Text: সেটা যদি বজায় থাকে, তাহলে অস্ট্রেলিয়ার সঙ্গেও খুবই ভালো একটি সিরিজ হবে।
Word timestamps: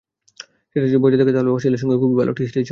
সেটা 0.71 0.85
যদি 0.89 0.99
বজায় 1.03 1.19
থাকে, 1.21 1.31
তাহলে 1.35 1.51
অস্ট্রেলিয়ার 1.53 1.81
সঙ্গেও 1.83 1.99
খুবই 2.03 2.15
ভালো 2.19 2.29
একটি 2.31 2.43
সিরিজ 2.47 2.61
হবে। 2.63 2.69